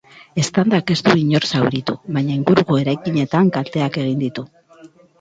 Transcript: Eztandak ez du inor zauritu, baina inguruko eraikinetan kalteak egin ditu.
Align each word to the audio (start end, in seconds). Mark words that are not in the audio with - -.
Eztandak 0.43 0.93
ez 0.95 0.97
du 1.07 1.13
inor 1.25 1.45
zauritu, 1.51 1.97
baina 2.17 2.35
inguruko 2.39 2.81
eraikinetan 2.87 3.55
kalteak 3.61 4.05
egin 4.07 4.21
ditu. 4.29 4.51